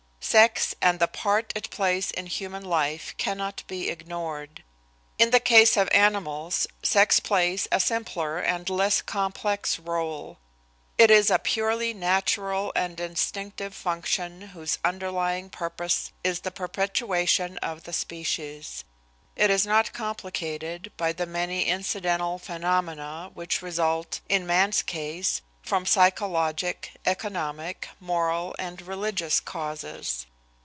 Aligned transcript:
Sex 0.23 0.73
and 0.81 0.99
the 0.99 1.07
part 1.07 1.51
it 1.55 1.69
plays 1.71 2.09
in 2.11 2.27
human 2.27 2.63
life 2.63 3.15
cannot 3.17 3.63
be 3.67 3.89
ignored. 3.89 4.63
In 5.17 5.31
the 5.31 5.41
case 5.41 5.75
of 5.75 5.89
animals 5.91 6.67
sex 6.83 7.19
plays 7.19 7.67
a 7.69 7.81
simpler 7.81 8.39
and 8.39 8.69
less 8.69 9.01
complex 9.01 9.75
rôle. 9.77 10.37
It 10.97 11.11
is 11.11 11.31
a 11.31 11.39
purely 11.39 11.93
natural 11.93 12.71
and 12.77 12.97
instinctive 12.99 13.73
function 13.73 14.41
whose 14.49 14.77
underlying 14.85 15.49
purpose 15.49 16.13
is 16.23 16.41
the 16.41 16.51
perpetuation 16.51 17.57
of 17.57 17.83
the 17.83 17.91
species. 17.91 18.85
It 19.35 19.49
is 19.49 19.65
not 19.65 19.91
complicated 19.91 20.93
by 20.95 21.11
the 21.11 21.25
many 21.25 21.63
incidental 21.65 22.37
phenomena 22.39 23.31
which 23.33 23.61
result, 23.61 24.21
in 24.29 24.47
man's 24.47 24.81
case, 24.81 25.41
from 25.63 25.85
psychologic, 25.85 26.89
economic, 27.05 27.87
moral 27.99 28.55
and 28.57 28.81
religious 28.81 29.39
causes. 29.39 30.25